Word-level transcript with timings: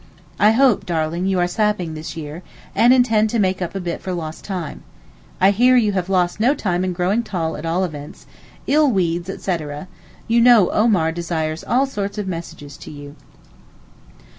I 0.39 0.49
hope, 0.53 0.87
darling, 0.87 1.27
you 1.27 1.37
are 1.37 1.47
sapping 1.47 1.93
this 1.93 2.17
year, 2.17 2.41
and 2.73 2.91
intend 2.91 3.29
to 3.29 3.37
make 3.37 3.61
up 3.61 3.75
a 3.75 3.79
bit 3.79 4.01
for 4.01 4.13
lost 4.13 4.43
time. 4.43 4.81
I 5.39 5.51
hear 5.51 5.75
you 5.77 5.91
have 5.91 6.09
lost 6.09 6.39
no 6.39 6.55
time 6.55 6.83
in 6.83 6.91
growing 6.91 7.21
tall 7.21 7.55
at 7.55 7.67
all 7.67 7.83
events—'ill 7.83 8.89
weeds, 8.89 9.29
etc.'—you 9.29 10.41
know 10.41 10.71
Omar 10.71 11.11
desires 11.11 11.63
all 11.63 11.85
sorts 11.85 12.17
of 12.17 12.27
messages 12.27 12.77
to 12.77 12.89
you. 12.89 13.15